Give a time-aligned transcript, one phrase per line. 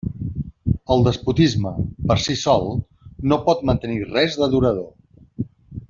[0.95, 1.73] El despotisme,
[2.11, 2.67] per si sol,
[3.33, 5.49] no pot mantenir res de durador.